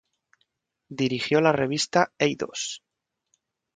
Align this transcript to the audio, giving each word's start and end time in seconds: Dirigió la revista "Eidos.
Dirigió 0.89 1.41
la 1.41 1.51
revista 1.51 2.11
"Eidos. 2.17 2.81